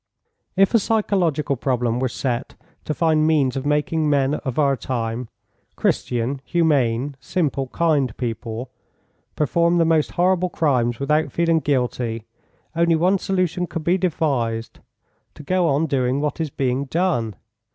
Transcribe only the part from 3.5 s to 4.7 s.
of making men of